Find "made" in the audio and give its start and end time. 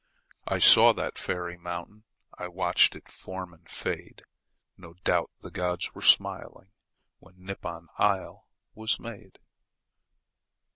8.99-9.37